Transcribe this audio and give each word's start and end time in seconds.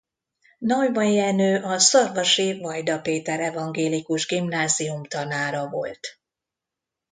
Neumann 0.57 1.11
Jenő 1.11 1.63
a 1.63 1.79
szarvasi 1.79 2.59
Vajda 2.59 3.01
Péter 3.01 3.39
Evangélikus 3.39 4.25
Gimnázium 4.25 5.03
tanára 5.03 5.69
volt. 5.69 6.19